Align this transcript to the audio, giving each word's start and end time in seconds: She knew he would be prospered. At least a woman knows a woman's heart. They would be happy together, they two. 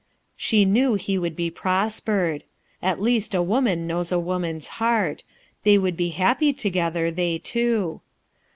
She 0.35 0.65
knew 0.65 0.95
he 0.95 1.19
would 1.19 1.35
be 1.35 1.51
prospered. 1.51 2.43
At 2.81 2.99
least 2.99 3.35
a 3.35 3.41
woman 3.43 3.85
knows 3.85 4.11
a 4.11 4.17
woman's 4.17 4.67
heart. 4.81 5.23
They 5.61 5.77
would 5.77 5.95
be 5.95 6.09
happy 6.09 6.53
together, 6.53 7.11
they 7.11 7.37
two. 7.37 8.01